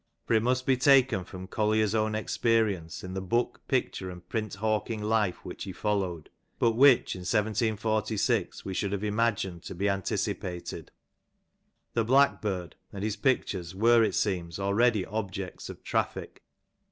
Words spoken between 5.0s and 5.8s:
life which he